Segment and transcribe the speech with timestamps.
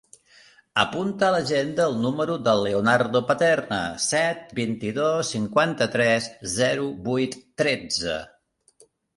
[0.83, 8.19] Apunta a l'agenda el número del Leonardo Paterna: set, vint-i-dos, cinquanta-tres, zero, vuit, tretze.